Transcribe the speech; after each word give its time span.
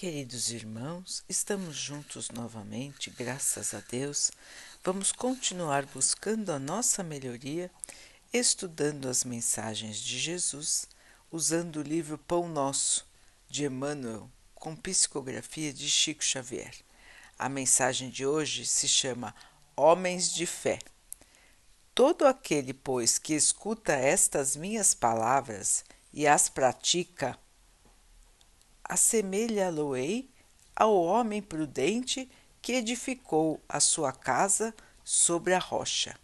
Queridos 0.00 0.52
irmãos, 0.52 1.24
estamos 1.28 1.74
juntos 1.74 2.30
novamente, 2.30 3.10
graças 3.10 3.74
a 3.74 3.80
Deus. 3.80 4.30
Vamos 4.84 5.10
continuar 5.10 5.86
buscando 5.86 6.52
a 6.52 6.58
nossa 6.60 7.02
melhoria, 7.02 7.68
estudando 8.32 9.08
as 9.08 9.24
mensagens 9.24 9.98
de 9.98 10.16
Jesus, 10.16 10.86
usando 11.32 11.80
o 11.80 11.82
livro 11.82 12.16
Pão 12.16 12.48
Nosso, 12.48 13.08
de 13.50 13.64
Emmanuel, 13.64 14.30
com 14.54 14.76
psicografia 14.76 15.72
de 15.72 15.90
Chico 15.90 16.22
Xavier. 16.22 16.76
A 17.36 17.48
mensagem 17.48 18.08
de 18.08 18.24
hoje 18.24 18.66
se 18.66 18.86
chama 18.86 19.34
Homens 19.74 20.32
de 20.32 20.46
Fé. 20.46 20.78
Todo 21.92 22.24
aquele, 22.24 22.72
pois, 22.72 23.18
que 23.18 23.34
escuta 23.34 23.94
estas 23.94 24.54
minhas 24.54 24.94
palavras 24.94 25.84
e 26.12 26.24
as 26.24 26.48
pratica, 26.48 27.36
assemelha-lo-ei 28.88 30.30
ao 30.74 30.96
homem 30.96 31.42
prudente 31.42 32.28
que 32.62 32.72
edificou 32.72 33.60
a 33.68 33.80
sua 33.80 34.12
casa 34.12 34.74
sobre 35.04 35.54
a 35.54 35.58
rocha. 35.58 36.18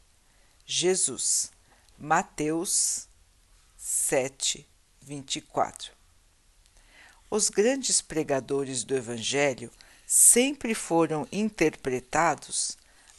Jesus, 0.64 1.50
Mateus 1.98 3.08
7, 3.76 4.66
24. 5.00 5.92
Os 7.30 7.50
grandes 7.50 8.00
pregadores 8.00 8.84
do 8.84 8.96
Evangelho 8.96 9.70
sempre 10.06 10.74
foram 10.74 11.26
interpretados 11.32 12.76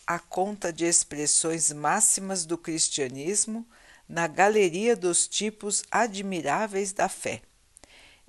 à 0.07 0.19
conta 0.19 0.71
de 0.71 0.85
expressões 0.85 1.71
máximas 1.71 2.45
do 2.45 2.57
cristianismo 2.57 3.67
na 4.07 4.27
galeria 4.27 4.95
dos 4.95 5.27
tipos 5.27 5.83
admiráveis 5.89 6.93
da 6.93 7.09
fé. 7.09 7.41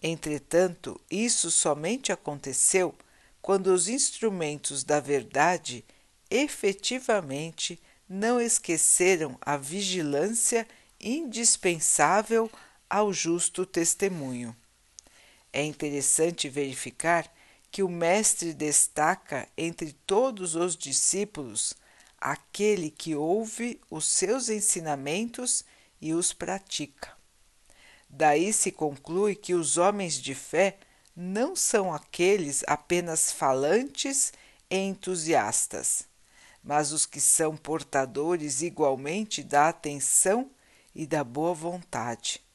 Entretanto, 0.09 1.01
isso 1.11 1.51
somente 1.51 2.13
aconteceu 2.13 2.95
quando 3.43 3.75
os 3.75 3.89
instrumentos 3.89 4.85
da 4.85 5.01
verdade 5.01 5.85
efetivamente 6.31 7.77
não 8.09 8.41
esqueceram 8.41 9.37
a 9.41 9.57
vigilância 9.57 10.65
indispensável 11.01 12.49
ao 12.89 13.13
justo 13.13 13.67
testemunho. 13.67 14.57
É 15.53 15.65
interessante 15.65 16.49
verificar 16.49 17.29
que 17.69 17.83
o 17.83 17.89
Mestre 17.89 18.55
destaca 18.55 19.49
entre 19.59 19.93
todos 20.07 20.55
os 20.55 20.77
discípulos 20.77 21.75
aquele 22.17 22.91
que 22.93 23.17
ouve 23.17 23.81
os 23.91 24.05
seus 24.05 24.51
ensinamentos 24.51 25.65
e 26.01 26.15
os 26.15 26.33
pratica. 26.33 27.16
Daí 28.09 28.53
se 28.53 28.71
conclui 28.71 29.35
que 29.35 29.55
os 29.55 29.77
homens 29.77 30.15
de 30.15 30.35
fé 30.35 30.79
não 31.15 31.57
são 31.57 31.93
aqueles 31.93 32.63
apenas 32.67 33.33
falantes 33.33 34.33
e 34.71 34.77
entusiastas, 34.77 36.07
mas 36.63 36.93
os 36.93 37.07
que 37.07 37.21
são 37.21 37.57
portadores 37.57 38.63
igualmente 38.63 39.43
da 39.43 39.69
atenção 39.69 40.51
e 40.95 41.07
da 41.07 41.23
boa 41.23 41.55
vontade 41.55 42.47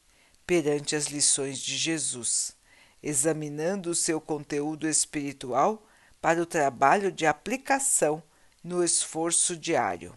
perante 0.52 0.98
as 0.98 1.06
lições 1.06 1.60
de 1.60 1.78
Jesus, 1.78 2.56
examinando 3.02 3.90
o 3.90 3.96
seu 3.96 4.20
conteúdo 4.20 4.86
espiritual 4.86 5.88
para 6.20 6.42
o 6.42 6.46
trabalho 6.46 7.10
de 7.10 7.26
aplicação 7.26 8.22
no 8.62 8.84
esforço 8.84 9.56
diário. 9.56 10.14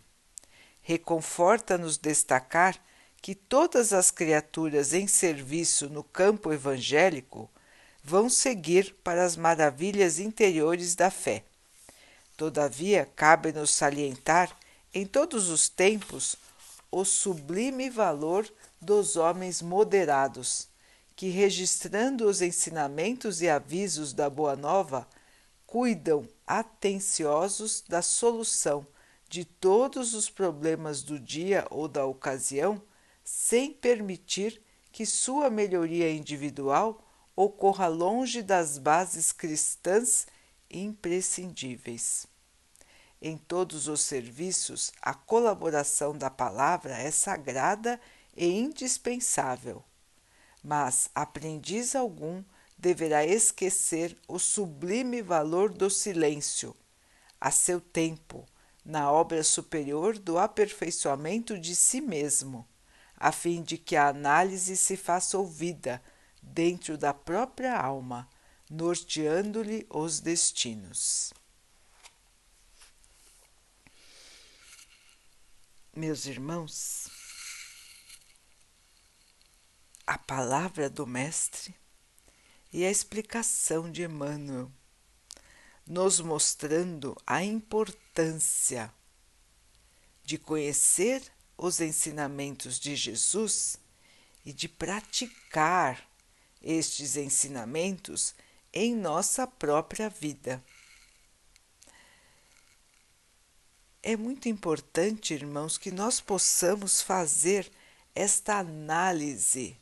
Reconforta-nos 0.82 1.96
destacar 1.96 2.76
que 3.24 3.34
todas 3.34 3.94
as 3.94 4.10
criaturas 4.10 4.92
em 4.92 5.06
serviço 5.06 5.88
no 5.88 6.04
campo 6.04 6.52
evangélico 6.52 7.50
vão 8.02 8.28
seguir 8.28 8.94
para 9.02 9.24
as 9.24 9.34
maravilhas 9.34 10.18
interiores 10.18 10.94
da 10.94 11.10
fé. 11.10 11.42
Todavia, 12.36 13.08
cabe-nos 13.16 13.70
salientar 13.70 14.54
em 14.92 15.06
todos 15.06 15.48
os 15.48 15.70
tempos 15.70 16.36
o 16.90 17.02
sublime 17.02 17.88
valor 17.88 18.46
dos 18.78 19.16
homens 19.16 19.62
moderados, 19.62 20.68
que, 21.16 21.30
registrando 21.30 22.28
os 22.28 22.42
ensinamentos 22.42 23.40
e 23.40 23.48
avisos 23.48 24.12
da 24.12 24.28
Boa 24.28 24.54
Nova, 24.54 25.08
cuidam 25.66 26.28
atenciosos 26.46 27.82
da 27.88 28.02
solução 28.02 28.86
de 29.30 29.46
todos 29.46 30.12
os 30.12 30.28
problemas 30.28 31.02
do 31.02 31.18
dia 31.18 31.66
ou 31.70 31.88
da 31.88 32.04
ocasião 32.04 32.82
sem 33.24 33.72
permitir 33.72 34.60
que 34.92 35.06
sua 35.06 35.48
melhoria 35.48 36.12
individual 36.12 37.02
ocorra 37.34 37.88
longe 37.88 38.42
das 38.42 38.78
bases 38.78 39.32
cristãs 39.32 40.26
imprescindíveis. 40.70 42.26
Em 43.20 43.38
todos 43.38 43.88
os 43.88 44.02
serviços, 44.02 44.92
a 45.00 45.14
colaboração 45.14 46.16
da 46.16 46.30
palavra 46.30 46.96
é 46.96 47.10
sagrada 47.10 47.98
e 48.36 48.46
indispensável, 48.46 49.82
mas 50.62 51.08
aprendiz 51.14 51.96
algum 51.96 52.44
deverá 52.76 53.24
esquecer 53.24 54.16
o 54.28 54.38
sublime 54.38 55.22
valor 55.22 55.72
do 55.72 55.88
silêncio, 55.88 56.76
a 57.40 57.50
seu 57.50 57.80
tempo, 57.80 58.46
na 58.84 59.10
obra 59.10 59.42
superior 59.42 60.18
do 60.18 60.38
aperfeiçoamento 60.38 61.58
de 61.58 61.74
si 61.74 62.00
mesmo 62.00 62.66
a 63.24 63.32
fim 63.32 63.62
de 63.62 63.78
que 63.78 63.96
a 63.96 64.08
análise 64.08 64.76
se 64.76 64.98
faça 64.98 65.38
ouvida 65.38 66.04
dentro 66.42 66.98
da 66.98 67.14
própria 67.14 67.74
alma, 67.74 68.28
norteando-lhe 68.68 69.86
os 69.88 70.20
destinos. 70.20 71.32
Meus 75.96 76.26
irmãos, 76.26 77.08
a 80.06 80.18
palavra 80.18 80.90
do 80.90 81.06
Mestre 81.06 81.74
e 82.70 82.84
a 82.84 82.90
explicação 82.90 83.90
de 83.90 84.02
Emmanuel, 84.02 84.70
nos 85.86 86.20
mostrando 86.20 87.16
a 87.26 87.42
importância 87.42 88.92
de 90.22 90.36
conhecer 90.36 91.33
os 91.56 91.80
ensinamentos 91.80 92.78
de 92.78 92.96
Jesus 92.96 93.76
e 94.44 94.52
de 94.52 94.68
praticar 94.68 96.08
estes 96.62 97.16
ensinamentos 97.16 98.34
em 98.72 98.94
nossa 98.94 99.46
própria 99.46 100.08
vida. 100.08 100.62
É 104.02 104.16
muito 104.16 104.48
importante, 104.48 105.32
irmãos, 105.32 105.78
que 105.78 105.90
nós 105.90 106.20
possamos 106.20 107.00
fazer 107.00 107.70
esta 108.14 108.58
análise 108.58 109.76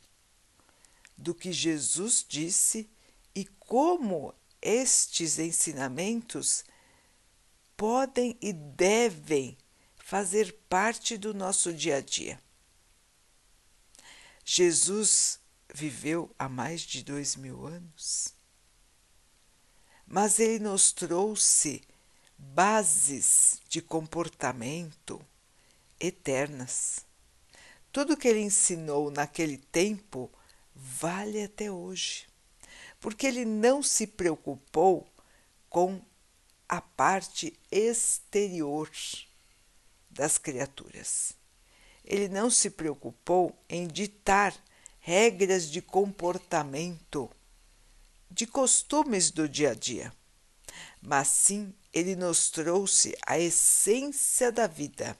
do 1.17 1.33
que 1.35 1.51
Jesus 1.51 2.25
disse 2.27 2.89
e 3.35 3.45
como 3.59 4.33
estes 4.61 5.39
ensinamentos 5.39 6.63
podem 7.75 8.37
e 8.41 8.53
devem 8.53 9.57
fazer 10.13 10.53
parte 10.69 11.17
do 11.17 11.33
nosso 11.33 11.73
dia 11.73 11.95
a 11.95 11.99
dia. 11.99 12.39
Jesus 14.45 15.39
viveu 15.73 16.29
há 16.37 16.47
mais 16.47 16.81
de 16.81 17.03
dois 17.03 17.35
mil 17.35 17.65
anos, 17.65 18.31
mas 20.05 20.37
ele 20.37 20.59
nos 20.59 20.91
trouxe 20.91 21.81
bases 22.37 23.59
de 23.67 23.81
comportamento 23.81 25.19
eternas. 25.99 27.07
Tudo 27.91 28.15
que 28.15 28.27
ele 28.27 28.41
ensinou 28.41 29.09
naquele 29.09 29.57
tempo 29.57 30.31
vale 30.75 31.41
até 31.41 31.71
hoje, 31.71 32.27
porque 32.99 33.25
ele 33.25 33.45
não 33.45 33.81
se 33.81 34.05
preocupou 34.05 35.11
com 35.71 35.99
a 36.69 36.79
parte 36.79 37.59
exterior 37.71 38.91
das 40.13 40.37
criaturas. 40.37 41.33
Ele 42.05 42.27
não 42.27 42.49
se 42.49 42.69
preocupou 42.69 43.57
em 43.67 43.87
ditar 43.87 44.53
regras 44.99 45.69
de 45.69 45.81
comportamento, 45.81 47.29
de 48.29 48.47
costumes 48.47 49.31
do 49.31 49.49
dia 49.49 49.71
a 49.71 49.73
dia, 49.73 50.13
mas 51.01 51.27
sim 51.27 51.73
ele 51.91 52.15
nos 52.15 52.49
trouxe 52.49 53.13
a 53.25 53.37
essência 53.37 54.49
da 54.51 54.67
vida, 54.67 55.17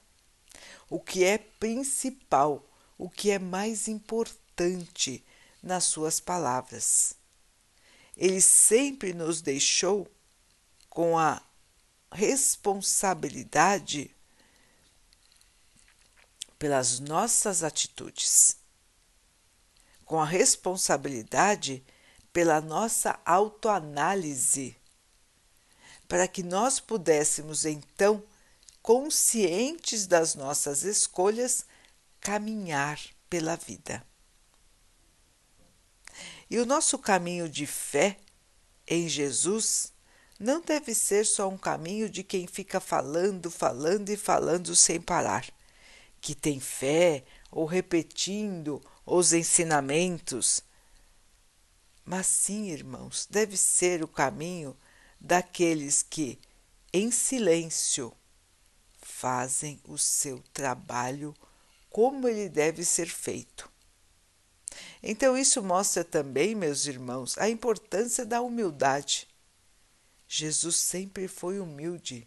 o 0.90 1.00
que 1.00 1.24
é 1.24 1.38
principal, 1.38 2.68
o 2.98 3.10
que 3.10 3.31
é 3.31 3.40
mais 3.40 3.88
importante 3.88 5.24
nas 5.62 5.86
suas 5.86 6.19
palavras. 6.19 7.16
Ele 8.16 8.42
sempre 8.42 9.13
nos 9.13 9.42
deixou 9.42 10.07
com 10.90 11.18
a 11.18 11.42
responsabilidade 12.12 14.13
pelas 16.63 16.98
nossas 17.01 17.62
atitudes, 17.62 18.56
com 20.06 20.18
a 20.18 20.24
responsabilidade 20.24 21.83
pela 22.31 22.62
nossa 22.62 23.19
autoanálise, 23.25 24.74
para 26.07 26.25
que 26.25 26.42
nós 26.42 26.80
pudéssemos 26.80 27.65
então, 27.65 28.24
conscientes 28.81 30.07
das 30.07 30.36
nossas 30.36 30.83
escolhas, 30.83 31.65
caminhar 32.21 32.98
pela 33.30 33.57
vida. 33.57 34.01
E 36.50 36.59
o 36.59 36.66
nosso 36.66 36.98
caminho 36.98 37.50
de 37.50 37.68
fé 37.68 38.16
em 38.88 39.09
Jesus 39.09 39.92
não 40.39 40.62
deve 40.62 40.95
ser 40.95 41.25
só 41.25 41.50
um 41.50 41.57
caminho 41.57 42.09
de 42.09 42.24
quem 42.24 42.48
fica 42.48 42.80
falando, 42.80 43.51
falando 43.51 44.07
e 44.12 44.16
falando 44.16 44.74
sem 44.74 45.01
parar, 45.01 45.45
que 46.24 46.34
tem 46.34 46.58
fé 46.58 47.25
ou 47.52 47.66
repetindo 47.66 48.81
os 49.06 49.34
ensinamentos. 49.34 50.64
Mas 52.06 52.28
sim, 52.28 52.70
irmãos, 52.70 53.28
deve 53.30 53.58
ser 53.58 54.02
o 54.02 54.08
caminho 54.08 54.75
daqueles 55.20 56.02
que, 56.02 56.40
em 56.94 57.12
silêncio, 57.12 58.14
fazem 59.02 59.81
o 59.84 59.98
seu 59.98 60.42
trabalho 60.54 61.36
como 61.90 62.30
ele 62.30 62.48
deve 62.48 62.86
ser 62.86 63.10
feito. 63.10 63.69
Então, 65.04 65.38
isso 65.38 65.62
mostra 65.62 66.06
também, 66.06 66.56
meus 66.56 66.86
irmãos, 66.86 67.38
a 67.38 67.50
importância 67.50 68.26
da 68.26 68.42
humildade. 68.42 69.28
Jesus 70.26 70.78
sempre 70.78 71.28
foi 71.28 71.60
humilde, 71.60 72.26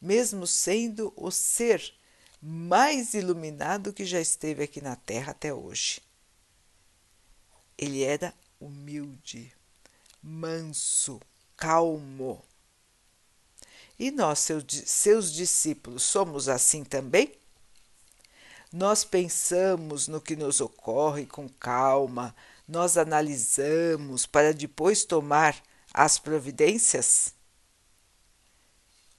mesmo 0.00 0.44
sendo 0.44 1.12
o 1.16 1.30
ser 1.30 1.97
mais 2.40 3.14
iluminado 3.14 3.92
que 3.92 4.04
já 4.04 4.20
esteve 4.20 4.62
aqui 4.62 4.80
na 4.80 4.96
Terra 4.96 5.32
até 5.32 5.52
hoje. 5.52 6.00
Ele 7.76 8.02
era 8.02 8.34
humilde, 8.60 9.52
manso, 10.22 11.20
calmo. 11.56 12.44
E 13.98 14.10
nós, 14.10 14.48
seus 14.86 15.32
discípulos, 15.32 16.04
somos 16.04 16.48
assim 16.48 16.84
também? 16.84 17.34
Nós 18.72 19.04
pensamos 19.04 20.06
no 20.08 20.20
que 20.20 20.36
nos 20.36 20.60
ocorre 20.60 21.26
com 21.26 21.48
calma, 21.48 22.34
nós 22.66 22.96
analisamos 22.96 24.26
para 24.26 24.52
depois 24.52 25.04
tomar 25.04 25.60
as 25.92 26.18
providências? 26.18 27.34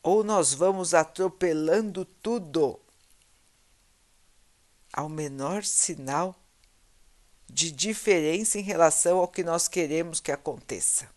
Ou 0.02 0.24
nós 0.24 0.54
vamos 0.54 0.94
atropelando 0.94 2.06
tudo 2.06 2.80
ao 5.00 5.08
menor 5.08 5.64
sinal 5.64 6.36
de 7.50 7.72
diferença 7.72 8.60
em 8.60 8.62
relação 8.62 9.18
ao 9.18 9.30
que 9.30 9.46
nós 9.46 9.66
queremos 9.66 10.20
que 10.20 10.30
aconteça? 10.30 11.10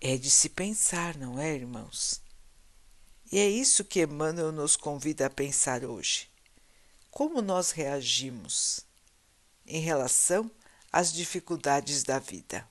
É 0.00 0.16
de 0.16 0.30
se 0.30 0.48
pensar, 0.48 1.14
não 1.18 1.38
é, 1.38 1.54
irmãos? 1.54 2.22
E 3.30 3.38
é 3.38 3.46
isso 3.46 3.84
que 3.84 4.00
Emmanuel 4.00 4.50
nos 4.50 4.76
convida 4.76 5.26
a 5.26 5.30
pensar 5.30 5.84
hoje. 5.84 6.30
Como 7.10 7.42
nós 7.42 7.70
reagimos 7.70 8.80
em 9.66 9.80
relação 9.80 10.50
às 10.90 11.12
dificuldades 11.12 12.02
da 12.02 12.18
vida? 12.18 12.66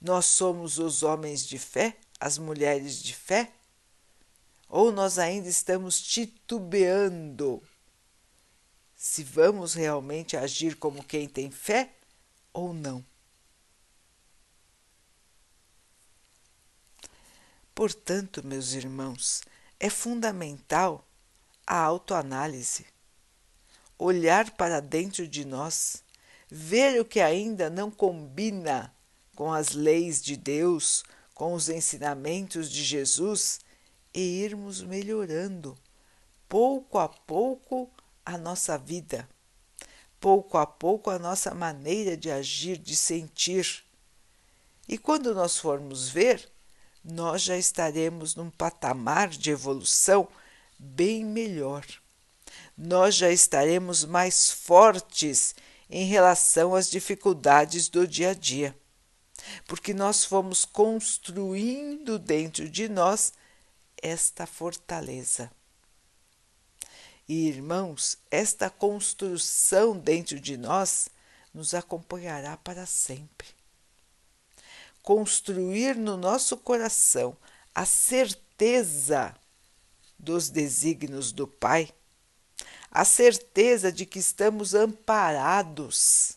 Nós 0.00 0.26
somos 0.26 0.80
os 0.80 1.04
homens 1.04 1.46
de 1.46 1.58
fé, 1.58 1.96
as 2.18 2.36
mulheres 2.36 3.00
de 3.00 3.14
fé? 3.14 3.52
Ou 4.70 4.92
nós 4.92 5.18
ainda 5.18 5.48
estamos 5.48 6.00
titubeando 6.00 7.60
se 8.94 9.24
vamos 9.24 9.74
realmente 9.74 10.36
agir 10.36 10.76
como 10.76 11.02
quem 11.02 11.28
tem 11.28 11.50
fé 11.50 11.92
ou 12.52 12.72
não? 12.72 13.04
Portanto, 17.74 18.46
meus 18.46 18.72
irmãos, 18.72 19.42
é 19.80 19.90
fundamental 19.90 21.04
a 21.66 21.76
autoanálise. 21.76 22.86
Olhar 23.98 24.52
para 24.52 24.78
dentro 24.78 25.26
de 25.26 25.44
nós, 25.44 26.04
ver 26.48 27.00
o 27.00 27.04
que 27.04 27.20
ainda 27.20 27.68
não 27.68 27.90
combina 27.90 28.94
com 29.34 29.52
as 29.52 29.70
leis 29.70 30.22
de 30.22 30.36
Deus, 30.36 31.02
com 31.34 31.54
os 31.54 31.68
ensinamentos 31.68 32.70
de 32.70 32.84
Jesus 32.84 33.58
e 34.12 34.20
irmos 34.20 34.82
melhorando 34.82 35.76
pouco 36.48 36.98
a 36.98 37.08
pouco 37.08 37.88
a 38.24 38.36
nossa 38.36 38.76
vida, 38.76 39.28
pouco 40.18 40.58
a 40.58 40.66
pouco 40.66 41.10
a 41.10 41.18
nossa 41.18 41.54
maneira 41.54 42.16
de 42.16 42.30
agir, 42.30 42.76
de 42.76 42.96
sentir. 42.96 43.84
E 44.88 44.98
quando 44.98 45.34
nós 45.34 45.56
formos 45.58 46.08
ver, 46.08 46.50
nós 47.04 47.42
já 47.42 47.56
estaremos 47.56 48.34
num 48.34 48.50
patamar 48.50 49.28
de 49.28 49.50
evolução 49.50 50.28
bem 50.78 51.24
melhor. 51.24 51.86
Nós 52.76 53.14
já 53.14 53.30
estaremos 53.30 54.04
mais 54.04 54.50
fortes 54.50 55.54
em 55.88 56.04
relação 56.04 56.74
às 56.74 56.90
dificuldades 56.90 57.88
do 57.88 58.06
dia 58.06 58.30
a 58.30 58.34
dia, 58.34 58.76
porque 59.66 59.94
nós 59.94 60.24
fomos 60.24 60.64
construindo 60.64 62.18
dentro 62.18 62.68
de 62.68 62.88
nós 62.88 63.32
esta 64.02 64.46
fortaleza. 64.46 65.50
E 67.28 67.46
irmãos, 67.46 68.18
esta 68.30 68.68
construção 68.68 69.96
dentro 69.96 70.40
de 70.40 70.56
nós 70.56 71.08
nos 71.54 71.74
acompanhará 71.74 72.56
para 72.56 72.86
sempre 72.86 73.60
construir 75.02 75.96
no 75.96 76.16
nosso 76.16 76.56
coração 76.56 77.36
a 77.74 77.84
certeza 77.84 79.34
dos 80.18 80.48
desígnios 80.50 81.32
do 81.32 81.46
Pai, 81.46 81.92
a 82.90 83.04
certeza 83.04 83.90
de 83.90 84.04
que 84.04 84.18
estamos 84.18 84.74
amparados 84.74 86.36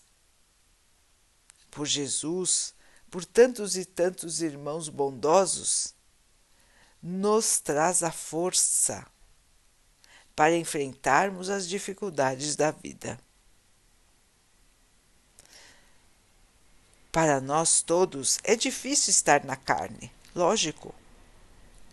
por 1.69 1.85
Jesus, 1.85 2.73
por 3.09 3.25
tantos 3.25 3.75
e 3.75 3.83
tantos 3.83 4.41
irmãos 4.41 4.87
bondosos, 4.89 5.93
nos 7.03 7.59
traz 7.59 8.01
a 8.01 8.11
força 8.11 9.05
para 10.33 10.55
enfrentarmos 10.55 11.49
as 11.49 11.67
dificuldades 11.67 12.55
da 12.55 12.71
vida. 12.71 13.19
Para 17.11 17.41
nós 17.41 17.81
todos 17.81 18.39
é 18.43 18.55
difícil 18.55 19.11
estar 19.11 19.43
na 19.43 19.57
carne, 19.57 20.09
lógico. 20.33 20.95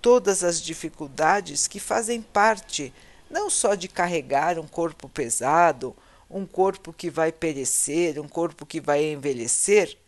Todas 0.00 0.45
as 0.45 0.62
dificuldades 0.62 1.67
que 1.67 1.81
fazem 1.81 2.23
parte 2.23 2.95
não 3.29 3.50
só 3.50 3.75
de 3.75 3.88
carregar 3.88 4.59
um 4.59 4.67
corpo 4.67 5.09
pesado, 5.09 5.95
um 6.31 6.47
corpo 6.47 6.93
que 6.93 7.11
vai 7.11 7.33
perecer, 7.33 8.21
um 8.21 8.29
corpo 8.29 8.64
que 8.64 8.81
vai 8.81 9.12
envelhecer, 9.12 9.99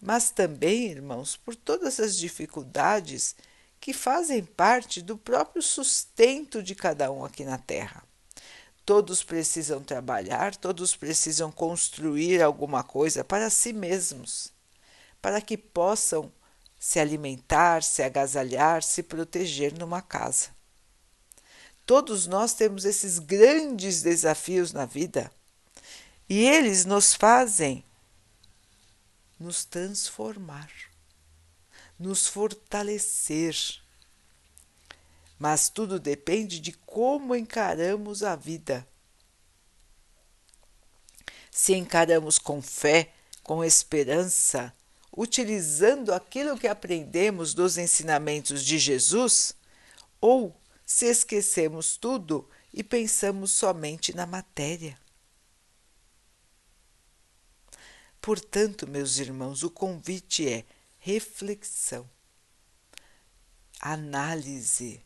mas 0.00 0.30
também, 0.30 0.90
irmãos, 0.90 1.36
por 1.36 1.56
todas 1.56 1.98
as 1.98 2.16
dificuldades 2.16 3.34
que 3.80 3.92
fazem 3.92 4.44
parte 4.44 5.00
do 5.00 5.16
próprio 5.16 5.62
sustento 5.62 6.62
de 6.62 6.74
cada 6.74 7.10
um 7.10 7.24
aqui 7.24 7.44
na 7.44 7.58
Terra. 7.58 8.04
Todos 8.84 9.22
precisam 9.22 9.82
trabalhar, 9.82 10.54
todos 10.56 10.94
precisam 10.94 11.50
construir 11.50 12.42
alguma 12.42 12.82
coisa 12.82 13.24
para 13.24 13.48
si 13.48 13.72
mesmos 13.72 14.52
para 15.20 15.40
que 15.40 15.56
possam 15.56 16.32
se 16.78 16.98
alimentar, 16.98 17.82
se 17.82 18.02
agasalhar, 18.02 18.82
se 18.82 19.02
proteger 19.02 19.78
numa 19.78 20.00
casa. 20.00 20.48
Todos 21.84 22.26
nós 22.26 22.54
temos 22.54 22.84
esses 22.84 23.18
grandes 23.18 24.02
desafios 24.02 24.72
na 24.72 24.86
vida 24.86 25.30
e 26.28 26.46
eles 26.46 26.84
nos 26.84 27.14
fazem 27.14 27.84
nos 29.38 29.64
transformar, 29.64 30.70
nos 32.00 32.26
fortalecer. 32.26 33.54
Mas 35.38 35.68
tudo 35.68 36.00
depende 36.00 36.58
de 36.58 36.72
como 36.72 37.36
encaramos 37.36 38.22
a 38.22 38.34
vida. 38.34 38.88
Se 41.50 41.74
encaramos 41.74 42.38
com 42.38 42.62
fé, 42.62 43.12
com 43.42 43.62
esperança, 43.62 44.74
utilizando 45.14 46.14
aquilo 46.14 46.58
que 46.58 46.68
aprendemos 46.68 47.52
dos 47.52 47.76
ensinamentos 47.76 48.64
de 48.64 48.78
Jesus, 48.78 49.52
ou 50.20 50.56
se 50.86 51.06
esquecemos 51.06 51.96
tudo 51.96 52.48
e 52.72 52.82
pensamos 52.82 53.50
somente 53.50 54.14
na 54.14 54.26
matéria. 54.26 54.98
Portanto, 58.20 58.86
meus 58.86 59.18
irmãos, 59.18 59.62
o 59.62 59.70
convite 59.70 60.48
é 60.48 60.64
reflexão, 61.00 62.08
análise 63.80 65.02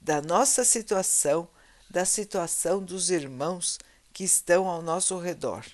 da 0.00 0.20
nossa 0.20 0.64
situação, 0.64 1.48
da 1.88 2.04
situação 2.04 2.84
dos 2.84 3.10
irmãos 3.10 3.78
que 4.12 4.24
estão 4.24 4.68
ao 4.68 4.82
nosso 4.82 5.16
redor. 5.18 5.64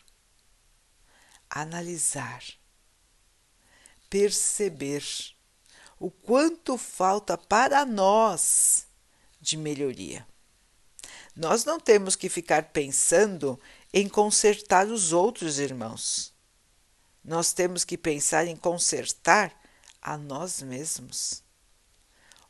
Analisar, 1.48 2.44
perceber 4.08 5.02
o 5.98 6.10
quanto 6.10 6.76
falta 6.76 7.36
para 7.36 7.84
nós 7.84 8.86
de 9.40 9.56
melhoria. 9.56 10.26
Nós 11.34 11.64
não 11.64 11.80
temos 11.80 12.14
que 12.14 12.28
ficar 12.28 12.64
pensando 12.72 13.58
em 13.92 14.06
consertar 14.06 14.86
os 14.86 15.12
outros 15.12 15.58
irmãos. 15.58 16.32
Nós 17.24 17.52
temos 17.52 17.84
que 17.84 17.98
pensar 17.98 18.46
em 18.46 18.56
consertar 18.56 19.54
a 20.00 20.16
nós 20.16 20.62
mesmos. 20.62 21.42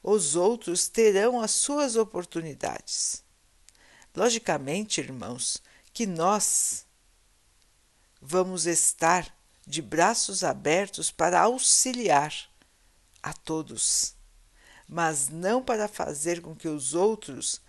Os 0.02 0.36
outros 0.36 0.88
terão 0.88 1.40
as 1.40 1.50
suas 1.50 1.96
oportunidades. 1.96 3.22
Logicamente, 4.14 5.00
irmãos, 5.00 5.62
que 5.92 6.06
nós 6.06 6.86
vamos 8.20 8.66
estar 8.66 9.34
de 9.66 9.82
braços 9.82 10.42
abertos 10.42 11.10
para 11.10 11.40
auxiliar 11.40 12.34
a 13.22 13.32
todos, 13.32 14.14
mas 14.88 15.28
não 15.28 15.62
para 15.62 15.86
fazer 15.86 16.40
com 16.40 16.54
que 16.56 16.68
os 16.68 16.94
outros 16.94 17.60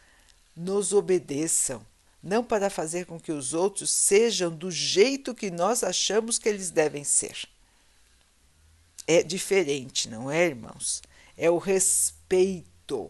nos 0.55 0.93
obedeçam, 0.93 1.85
não 2.21 2.43
para 2.43 2.69
fazer 2.69 3.05
com 3.05 3.19
que 3.19 3.31
os 3.31 3.53
outros 3.53 3.89
sejam 3.89 4.55
do 4.55 4.69
jeito 4.69 5.33
que 5.33 5.49
nós 5.49 5.83
achamos 5.83 6.37
que 6.37 6.47
eles 6.47 6.69
devem 6.69 7.03
ser. 7.03 7.47
É 9.07 9.23
diferente, 9.23 10.07
não 10.07 10.29
é, 10.29 10.45
irmãos? 10.45 11.01
É 11.35 11.49
o 11.49 11.57
respeito 11.57 13.09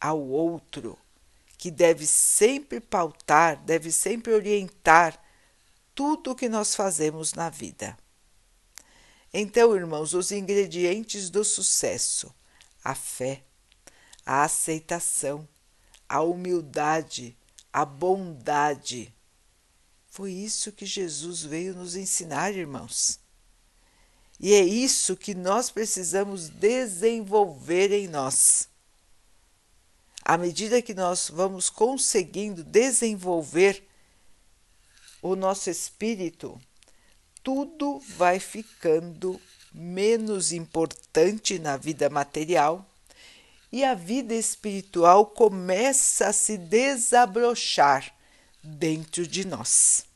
ao 0.00 0.20
outro 0.20 0.96
que 1.58 1.70
deve 1.70 2.06
sempre 2.06 2.80
pautar, 2.80 3.62
deve 3.64 3.90
sempre 3.90 4.32
orientar 4.32 5.20
tudo 5.94 6.30
o 6.30 6.34
que 6.34 6.48
nós 6.48 6.76
fazemos 6.76 7.32
na 7.32 7.50
vida. 7.50 7.96
Então, 9.32 9.74
irmãos, 9.74 10.14
os 10.14 10.30
ingredientes 10.30 11.28
do 11.28 11.44
sucesso: 11.44 12.32
a 12.84 12.94
fé, 12.94 13.42
a 14.24 14.44
aceitação, 14.44 15.48
a 16.08 16.20
humildade, 16.20 17.36
a 17.76 17.84
bondade. 17.84 19.14
Foi 20.08 20.32
isso 20.32 20.72
que 20.72 20.86
Jesus 20.86 21.42
veio 21.42 21.74
nos 21.74 21.94
ensinar, 21.94 22.54
irmãos. 22.54 23.20
E 24.40 24.54
é 24.54 24.64
isso 24.64 25.14
que 25.14 25.34
nós 25.34 25.70
precisamos 25.70 26.48
desenvolver 26.48 27.92
em 27.92 28.08
nós. 28.08 28.66
À 30.24 30.38
medida 30.38 30.80
que 30.80 30.94
nós 30.94 31.28
vamos 31.28 31.68
conseguindo 31.68 32.64
desenvolver 32.64 33.86
o 35.20 35.36
nosso 35.36 35.68
espírito, 35.68 36.58
tudo 37.42 37.98
vai 38.16 38.40
ficando 38.40 39.38
menos 39.70 40.50
importante 40.50 41.58
na 41.58 41.76
vida 41.76 42.08
material 42.08 42.90
e 43.76 43.84
a 43.84 43.92
vida 43.92 44.32
espiritual 44.32 45.26
começa 45.26 46.28
a 46.28 46.32
se 46.32 46.56
desabrochar 46.56 48.10
dentro 48.64 49.26
de 49.26 49.46
nós. 49.46 50.06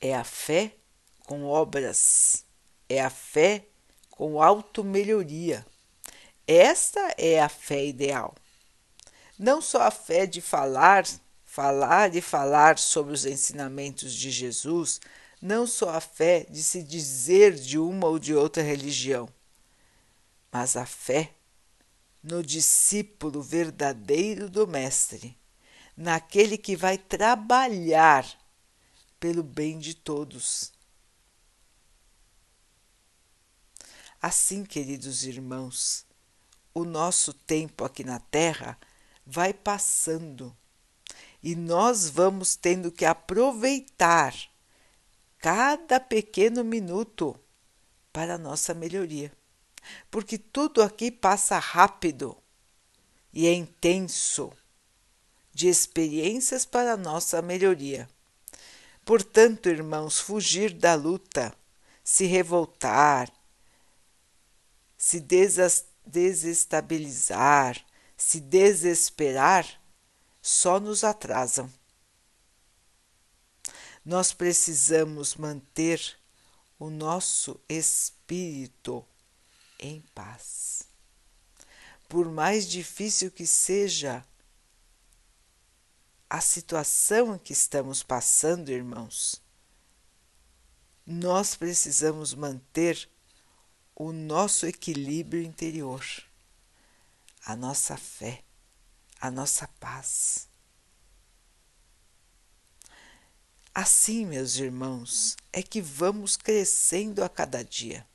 É 0.00 0.12
a 0.12 0.24
fé 0.24 0.74
com 1.24 1.44
obras, 1.44 2.44
é 2.88 3.00
a 3.00 3.08
fé 3.08 3.64
com 4.10 4.42
auto-melhoria. 4.42 5.64
Esta 6.48 7.14
é 7.16 7.40
a 7.40 7.48
fé 7.48 7.86
ideal. 7.86 8.34
Não 9.38 9.62
só 9.62 9.82
a 9.82 9.90
fé 9.92 10.26
de 10.26 10.40
falar, 10.40 11.06
falar 11.44 12.12
e 12.16 12.20
falar 12.20 12.76
sobre 12.76 13.14
os 13.14 13.24
ensinamentos 13.24 14.12
de 14.12 14.32
Jesus, 14.32 15.00
não 15.40 15.64
só 15.64 15.90
a 15.90 16.00
fé 16.00 16.44
de 16.50 16.60
se 16.60 16.82
dizer 16.82 17.54
de 17.54 17.78
uma 17.78 18.08
ou 18.08 18.18
de 18.18 18.34
outra 18.34 18.64
religião, 18.64 19.28
mas 20.52 20.76
a 20.76 20.84
fé 20.84 21.34
no 22.22 22.42
discípulo 22.42 23.42
verdadeiro 23.42 24.50
do 24.50 24.66
Mestre, 24.66 25.38
naquele 25.96 26.58
que 26.58 26.76
vai 26.76 26.98
trabalhar 26.98 28.26
pelo 29.18 29.42
bem 29.42 29.78
de 29.78 29.94
todos. 29.94 30.72
Assim, 34.20 34.64
queridos 34.64 35.24
irmãos, 35.24 36.04
o 36.74 36.84
nosso 36.84 37.32
tempo 37.32 37.84
aqui 37.84 38.04
na 38.04 38.20
Terra 38.20 38.78
vai 39.24 39.54
passando 39.54 40.54
e 41.42 41.54
nós 41.54 42.10
vamos 42.10 42.54
tendo 42.54 42.92
que 42.92 43.06
aproveitar 43.06 44.34
cada 45.38 45.98
pequeno 45.98 46.62
minuto 46.62 47.38
para 48.12 48.34
a 48.34 48.38
nossa 48.38 48.74
melhoria 48.74 49.32
porque 50.10 50.38
tudo 50.38 50.82
aqui 50.82 51.10
passa 51.10 51.58
rápido 51.58 52.36
e 53.32 53.46
é 53.46 53.52
intenso 53.52 54.52
de 55.52 55.68
experiências 55.68 56.64
para 56.64 56.96
nossa 56.96 57.42
melhoria. 57.42 58.08
Portanto, 59.04 59.68
irmãos, 59.68 60.18
fugir 60.20 60.72
da 60.72 60.94
luta, 60.94 61.54
se 62.04 62.24
revoltar, 62.26 63.32
se 64.96 65.20
desestabilizar, 66.06 67.84
se 68.16 68.40
desesperar, 68.40 69.66
só 70.42 70.78
nos 70.80 71.04
atrasam. 71.04 71.70
Nós 74.04 74.32
precisamos 74.32 75.34
manter 75.36 76.18
o 76.78 76.88
nosso 76.88 77.60
espírito 77.68 79.06
em 79.80 80.00
paz. 80.14 80.84
Por 82.08 82.30
mais 82.30 82.68
difícil 82.68 83.30
que 83.30 83.46
seja 83.46 84.24
a 86.28 86.40
situação 86.40 87.38
que 87.38 87.52
estamos 87.52 88.02
passando, 88.02 88.70
irmãos, 88.70 89.42
nós 91.04 91.56
precisamos 91.56 92.34
manter 92.34 93.08
o 93.96 94.12
nosso 94.12 94.66
equilíbrio 94.66 95.42
interior, 95.42 96.04
a 97.44 97.56
nossa 97.56 97.96
fé, 97.96 98.44
a 99.20 99.30
nossa 99.30 99.66
paz. 99.80 100.48
Assim, 103.74 104.26
meus 104.26 104.56
irmãos, 104.56 105.36
é 105.52 105.62
que 105.62 105.80
vamos 105.80 106.36
crescendo 106.36 107.22
a 107.22 107.28
cada 107.28 107.64
dia. 107.64 108.06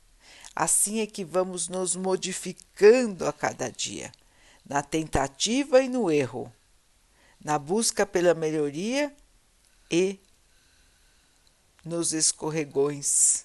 Assim 0.56 1.00
é 1.00 1.06
que 1.06 1.22
vamos 1.22 1.68
nos 1.68 1.94
modificando 1.94 3.26
a 3.26 3.32
cada 3.32 3.70
dia, 3.70 4.10
na 4.64 4.82
tentativa 4.82 5.82
e 5.82 5.88
no 5.88 6.10
erro, 6.10 6.50
na 7.44 7.58
busca 7.58 8.06
pela 8.06 8.32
melhoria 8.32 9.14
e 9.90 10.18
nos 11.84 12.14
escorregões 12.14 13.44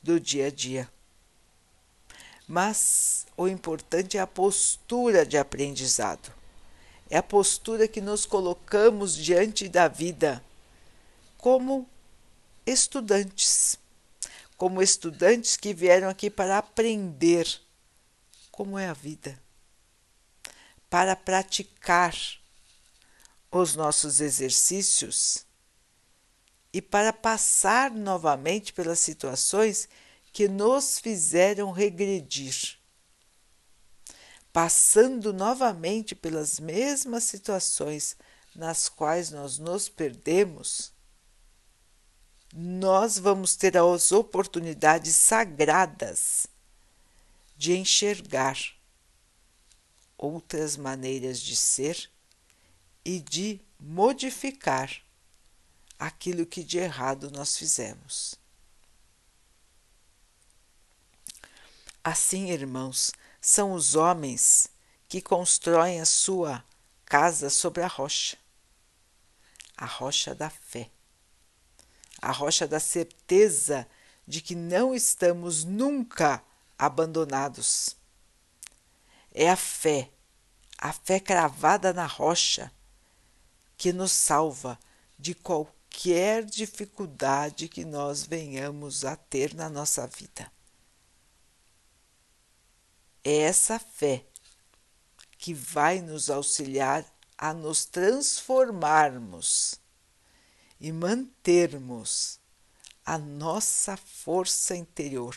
do 0.00 0.20
dia 0.20 0.46
a 0.46 0.50
dia. 0.52 0.88
Mas 2.46 3.26
o 3.36 3.48
importante 3.48 4.16
é 4.16 4.20
a 4.20 4.26
postura 4.26 5.26
de 5.26 5.36
aprendizado. 5.36 6.32
É 7.10 7.16
a 7.16 7.22
postura 7.24 7.88
que 7.88 8.00
nos 8.00 8.24
colocamos 8.24 9.16
diante 9.16 9.68
da 9.68 9.88
vida 9.88 10.40
como 11.36 11.88
estudantes 12.64 13.82
como 14.56 14.82
estudantes 14.82 15.56
que 15.56 15.74
vieram 15.74 16.08
aqui 16.08 16.30
para 16.30 16.58
aprender 16.58 17.46
como 18.50 18.78
é 18.78 18.88
a 18.88 18.92
vida, 18.92 19.38
para 20.88 21.16
praticar 21.16 22.14
os 23.50 23.74
nossos 23.74 24.20
exercícios 24.20 25.44
e 26.72 26.80
para 26.80 27.12
passar 27.12 27.90
novamente 27.90 28.72
pelas 28.72 28.98
situações 29.00 29.88
que 30.32 30.48
nos 30.48 30.98
fizeram 30.98 31.70
regredir. 31.70 32.78
Passando 34.52 35.32
novamente 35.32 36.14
pelas 36.14 36.60
mesmas 36.60 37.24
situações 37.24 38.16
nas 38.54 38.88
quais 38.88 39.30
nós 39.30 39.58
nos 39.58 39.88
perdemos, 39.88 40.93
nós 42.56 43.18
vamos 43.18 43.56
ter 43.56 43.76
as 43.76 44.12
oportunidades 44.12 45.16
sagradas 45.16 46.46
de 47.56 47.76
enxergar 47.76 48.56
outras 50.16 50.76
maneiras 50.76 51.40
de 51.40 51.56
ser 51.56 52.08
e 53.04 53.18
de 53.18 53.60
modificar 53.80 55.02
aquilo 55.98 56.46
que 56.46 56.62
de 56.62 56.78
errado 56.78 57.28
nós 57.32 57.56
fizemos. 57.56 58.36
Assim, 62.04 62.50
irmãos, 62.50 63.10
são 63.40 63.72
os 63.72 63.96
homens 63.96 64.68
que 65.08 65.20
constroem 65.20 66.00
a 66.00 66.04
sua 66.04 66.64
casa 67.04 67.50
sobre 67.50 67.82
a 67.82 67.88
rocha. 67.88 68.36
a 69.76 69.86
rocha 69.86 70.36
da 70.36 70.48
fé, 70.48 70.88
a 72.24 72.32
rocha 72.32 72.66
da 72.66 72.80
certeza 72.80 73.86
de 74.26 74.40
que 74.40 74.54
não 74.54 74.94
estamos 74.94 75.62
nunca 75.62 76.42
abandonados. 76.78 77.94
É 79.30 79.50
a 79.50 79.56
fé, 79.56 80.10
a 80.78 80.90
fé 80.90 81.20
cravada 81.20 81.92
na 81.92 82.06
rocha, 82.06 82.72
que 83.76 83.92
nos 83.92 84.10
salva 84.10 84.78
de 85.18 85.34
qualquer 85.34 86.46
dificuldade 86.46 87.68
que 87.68 87.84
nós 87.84 88.24
venhamos 88.24 89.04
a 89.04 89.16
ter 89.16 89.54
na 89.54 89.68
nossa 89.68 90.06
vida. 90.06 90.50
É 93.22 93.40
essa 93.40 93.78
fé 93.78 94.24
que 95.36 95.52
vai 95.52 96.00
nos 96.00 96.30
auxiliar 96.30 97.04
a 97.36 97.52
nos 97.52 97.84
transformarmos 97.84 99.83
e 100.80 100.92
mantermos 100.92 102.38
a 103.04 103.18
nossa 103.18 103.96
força 103.96 104.76
interior, 104.76 105.36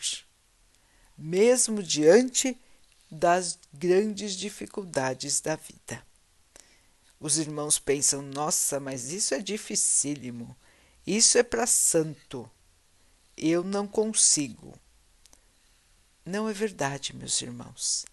mesmo 1.16 1.82
diante 1.82 2.58
das 3.10 3.58
grandes 3.72 4.34
dificuldades 4.34 5.40
da 5.40 5.56
vida. 5.56 6.06
Os 7.20 7.38
irmãos 7.38 7.78
pensam: 7.78 8.22
nossa, 8.22 8.78
mas 8.78 9.10
isso 9.10 9.34
é 9.34 9.40
dificílimo, 9.40 10.56
isso 11.06 11.36
é 11.38 11.42
para 11.42 11.66
santo, 11.66 12.50
eu 13.36 13.64
não 13.64 13.86
consigo. 13.86 14.78
Não 16.24 16.48
é 16.48 16.52
verdade, 16.52 17.16
meus 17.16 17.40
irmãos. 17.40 18.04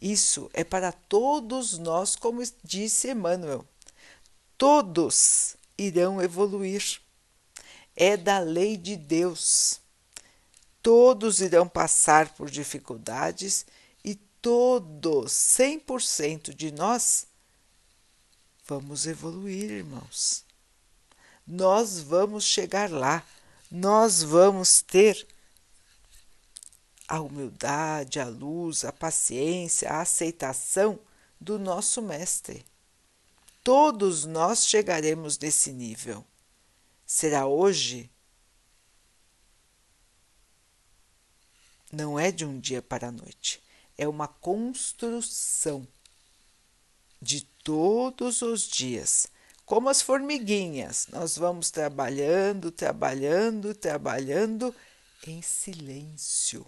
Isso 0.00 0.50
é 0.52 0.62
para 0.62 0.92
todos 0.92 1.78
nós, 1.78 2.14
como 2.14 2.42
disse 2.62 3.10
Emmanuel. 3.10 3.66
Todos 4.56 5.56
irão 5.78 6.20
evoluir. 6.20 7.00
É 7.96 8.16
da 8.16 8.38
lei 8.38 8.76
de 8.76 8.96
Deus. 8.96 9.80
Todos 10.82 11.40
irão 11.40 11.68
passar 11.68 12.34
por 12.34 12.50
dificuldades 12.50 13.64
e 14.04 14.14
todos, 14.14 15.32
100% 15.32 16.54
de 16.54 16.70
nós, 16.70 17.26
vamos 18.66 19.06
evoluir, 19.06 19.70
irmãos. 19.70 20.44
Nós 21.46 22.00
vamos 22.00 22.44
chegar 22.44 22.90
lá. 22.90 23.24
Nós 23.70 24.22
vamos 24.22 24.82
ter 24.82 25.26
a 27.08 27.20
humildade, 27.20 28.20
a 28.20 28.26
luz, 28.26 28.84
a 28.84 28.92
paciência, 28.92 29.90
a 29.90 30.00
aceitação 30.00 30.98
do 31.40 31.58
nosso 31.58 32.00
Mestre. 32.00 32.64
Todos 33.64 34.26
nós 34.26 34.66
chegaremos 34.66 35.38
nesse 35.38 35.72
nível. 35.72 36.22
Será 37.06 37.46
hoje? 37.46 38.10
Não 41.90 42.18
é 42.18 42.30
de 42.30 42.44
um 42.44 42.60
dia 42.60 42.82
para 42.82 43.08
a 43.08 43.12
noite, 43.12 43.62
é 43.96 44.06
uma 44.06 44.28
construção 44.28 45.88
de 47.22 47.40
todos 47.62 48.42
os 48.42 48.68
dias. 48.68 49.28
Como 49.64 49.88
as 49.88 50.02
formiguinhas, 50.02 51.06
nós 51.10 51.38
vamos 51.38 51.70
trabalhando, 51.70 52.70
trabalhando, 52.70 53.74
trabalhando 53.74 54.74
em 55.26 55.40
silêncio 55.40 56.66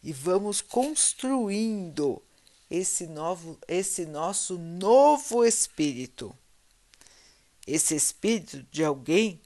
e 0.00 0.12
vamos 0.12 0.60
construindo 0.60 2.22
esse 2.70 3.06
novo 3.06 3.58
esse 3.66 4.06
nosso 4.06 4.56
novo 4.56 5.44
espírito. 5.44 6.36
Esse 7.66 7.94
espírito 7.94 8.62
de 8.70 8.84
alguém 8.84 9.40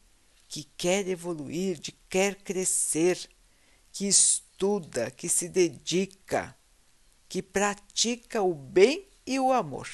que 0.48 0.64
quer 0.76 1.08
evoluir, 1.08 1.78
de 1.78 1.92
quer 2.08 2.36
crescer, 2.36 3.28
que 3.92 4.06
estuda, 4.06 5.10
que 5.10 5.28
se 5.28 5.48
dedica, 5.48 6.56
que 7.28 7.42
pratica 7.42 8.42
o 8.42 8.54
bem 8.54 9.08
e 9.26 9.40
o 9.40 9.52
amor. 9.52 9.88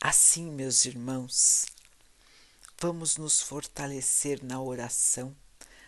Assim, 0.00 0.50
meus 0.50 0.84
irmãos, 0.84 1.66
vamos 2.80 3.16
nos 3.16 3.40
fortalecer 3.40 4.42
na 4.42 4.60
oração 4.60 5.36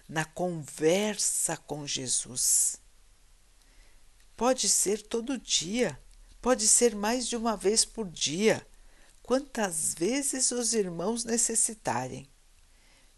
na 0.08 0.24
conversa 0.24 1.56
com 1.56 1.86
Jesus. 1.86 2.76
Pode 4.36 4.68
ser 4.68 5.02
todo 5.02 5.38
dia, 5.38 5.98
pode 6.40 6.66
ser 6.66 6.94
mais 6.94 7.28
de 7.28 7.36
uma 7.36 7.56
vez 7.56 7.84
por 7.84 8.08
dia, 8.08 8.66
quantas 9.22 9.94
vezes 9.94 10.50
os 10.50 10.74
irmãos 10.74 11.24
necessitarem. 11.24 12.28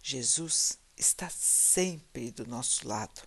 Jesus 0.02 0.78
está 0.96 1.28
sempre 1.30 2.30
do 2.30 2.46
nosso 2.46 2.86
lado. 2.86 3.22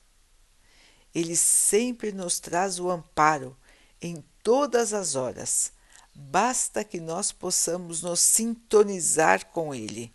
Ele 1.14 1.36
sempre 1.36 2.12
nos 2.12 2.40
traz 2.40 2.80
o 2.80 2.90
amparo 2.90 3.58
em 4.02 4.24
todas 4.44 4.94
as 4.94 5.16
horas. 5.16 5.72
Basta 6.14 6.84
que 6.84 7.00
nós 7.00 7.32
possamos 7.32 8.02
nos 8.02 8.20
sintonizar 8.20 9.48
com 9.48 9.74
Ele, 9.74 10.14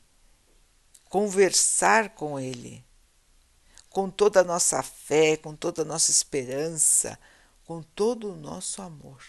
conversar 1.08 2.14
com 2.14 2.38
Ele 2.38 2.84
com 3.94 4.10
toda 4.10 4.40
a 4.40 4.44
nossa 4.44 4.82
fé, 4.82 5.36
com 5.36 5.54
toda 5.54 5.82
a 5.82 5.84
nossa 5.84 6.10
esperança, 6.10 7.16
com 7.64 7.82
todo 7.82 8.32
o 8.32 8.36
nosso 8.36 8.82
amor. 8.82 9.22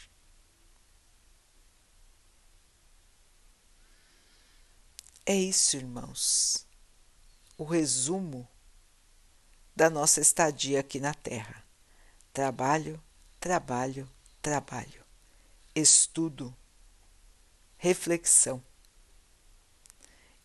É 5.26 5.34
isso, 5.36 5.76
irmãos, 5.76 6.68
o 7.58 7.64
resumo 7.64 8.48
da 9.76 9.90
nossa 9.90 10.22
estadia 10.22 10.80
aqui 10.80 11.00
na 11.00 11.14
Terra. 11.14 11.66
Trabalho, 12.32 13.02
trabalho, 13.40 14.10
trabalho. 14.42 15.04
Estudo, 15.74 16.56
reflexão. 17.78 18.64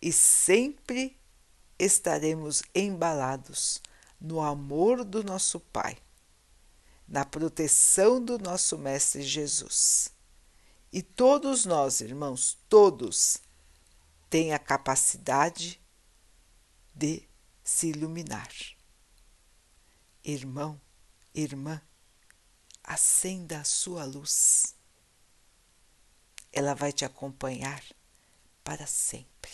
E 0.01 0.13
sempre 0.13 1.19
estaremos 1.79 2.63
embalados 2.75 3.83
no 4.21 4.41
amor 4.41 5.05
do 5.05 5.23
nosso 5.23 5.61
Pai, 5.61 5.99
na 7.11 7.25
proteção 7.25 8.25
do 8.25 8.39
nosso 8.39 8.79
Mestre 8.79 9.23
Jesus. 9.23 10.13
E 10.93 11.03
todos 11.03 11.67
nós, 11.67 12.01
irmãos, 12.01 12.57
todos, 12.69 13.39
têm 14.31 14.55
a 14.55 14.59
capacidade 14.61 15.81
de 16.95 17.29
se 17.65 17.89
iluminar. 17.89 18.49
Irmão, 20.23 20.81
irmã, 21.35 21.83
acenda 22.85 23.61
a 23.61 23.65
sua 23.65 24.05
luz. 24.05 24.77
Ela 26.53 26.75
vai 26.75 26.93
te 26.93 27.05
acompanhar 27.05 27.83
para 28.63 28.87
sempre. 28.87 29.51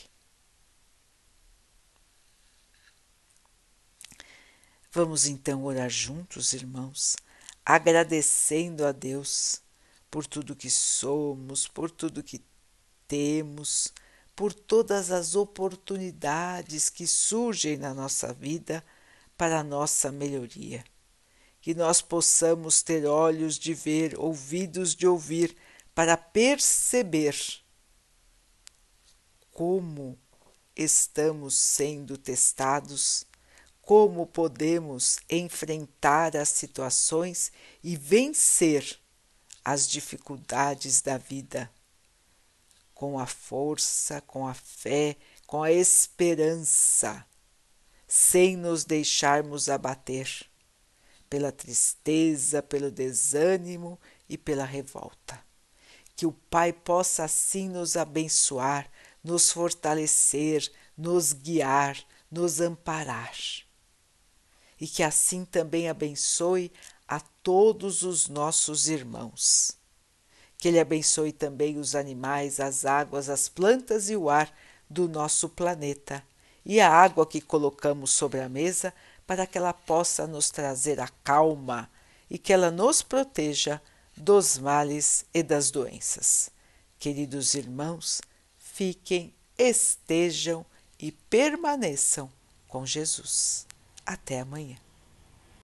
Vamos 4.93 5.27
então 5.27 5.65
orar 5.65 5.91
juntos, 5.91 6.53
irmãos, 6.53 7.17
agradecendo 7.69 8.87
a 8.87 8.93
Deus 8.93 9.61
por 10.09 10.25
tudo 10.25 10.55
que 10.55 10.71
somos, 10.71 11.67
por 11.67 11.91
tudo 11.91 12.23
que 12.23 12.41
temos, 13.09 13.93
por 14.37 14.55
todas 14.55 15.11
as 15.11 15.35
oportunidades 15.35 16.89
que 16.89 17.09
surgem 17.09 17.77
na 17.77 17.93
nossa 17.93 18.33
vida 18.33 18.85
para 19.37 19.59
a 19.59 19.65
nossa 19.65 20.13
melhoria. 20.13 20.85
Que 21.61 21.75
nós 21.75 22.01
possamos 22.01 22.85
ter 22.85 23.05
olhos 23.05 23.59
de 23.59 23.75
ver, 23.75 24.17
ouvidos 24.17 24.95
de 24.95 25.09
ouvir, 25.09 25.57
para 25.93 26.17
perceber 26.17 27.37
como 29.51 30.17
estamos 30.77 31.57
sendo 31.57 32.17
testados 32.17 33.27
como 33.87 34.27
podemos 34.27 35.21
enfrentar 35.31 36.37
as 36.37 36.49
situações 36.49 37.53
e 37.85 37.97
vencer 37.97 38.99
as 39.65 39.87
dificuldades 39.87 41.01
da 41.01 41.17
vida 41.17 41.71
com 42.93 43.17
a 43.17 43.27
força, 43.27 44.21
com 44.23 44.45
a 44.45 44.55
fé, 44.55 45.17
com 45.47 45.63
a 45.63 45.71
esperança, 45.71 47.25
sem 48.09 48.57
nos 48.57 48.85
deixarmos 48.85 49.69
abater 49.69 50.51
pela 51.31 51.53
tristeza, 51.53 52.61
pelo 52.61 52.91
desânimo 52.91 54.01
e 54.29 54.37
pela 54.37 54.65
revolta. 54.65 55.41
Que 56.17 56.27
o 56.27 56.33
Pai 56.33 56.73
possa 56.73 57.23
assim 57.23 57.69
nos 57.69 57.97
abençoar, 57.97 58.91
nos 59.23 59.53
fortalecer, 59.53 60.73
nos 60.99 61.33
guiar, 61.33 61.97
nos 62.29 62.61
amparar 62.61 63.37
e 64.81 64.87
que 64.87 65.03
assim 65.03 65.45
também 65.45 65.89
abençoe 65.89 66.73
a 67.07 67.21
todos 67.43 68.03
os 68.03 68.29
nossos 68.29 68.89
irmãos. 68.89 69.77
Que 70.59 70.69
Ele 70.69 70.81
abençoe 70.81 71.33
também 71.33 71.79
os 71.79 71.95
animais, 71.95 72.61
as 72.61 72.85
águas, 72.85 73.29
as 73.29 73.49
plantas 73.49 74.11
e 74.11 74.17
o 74.17 74.29
ar 74.29 74.53
do 74.89 75.09
nosso 75.09 75.49
planeta 75.49 76.23
e 76.65 76.81
a 76.81 76.91
água 76.91 77.27
que 77.27 77.41
colocamos 77.41 78.11
sobre 78.11 78.41
a 78.41 78.49
mesa 78.49 78.93
para 79.27 79.47
que 79.47 79.59
ela 79.59 79.73
possa 79.73 80.27
nos 80.27 80.51
trazer 80.51 81.01
a 81.01 81.09
calma 81.23 81.91
e 82.29 82.39
que 82.39 82.53
ela 82.53 82.71
nos 82.71 83.03
proteja 83.03 83.81
dos 84.17 84.59
males 84.59 85.25
e 85.35 85.43
das 85.43 85.71
doenças. 85.71 86.51
Queridos 86.99 87.55
irmãos, 87.55 88.21
fiquem, 88.57 89.35
estejam 89.59 90.65
e 90.99 91.13
permaneçam 91.13 92.31
com 92.69 92.87
Jesus. 92.87 93.66
Até 94.07 94.41
amanhã. 94.41 94.86